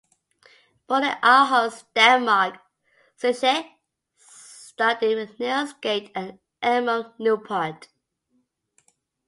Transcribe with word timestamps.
Born 0.87 1.03
in 1.03 1.11
Aarhus, 1.21 1.83
Denmark, 1.93 2.57
Schytte 3.19 3.69
studied 4.17 5.13
with 5.13 5.39
Niels 5.39 5.73
Gade 5.73 6.09
and 6.15 6.39
Edmund 6.59 7.11
Neupert. 7.19 7.87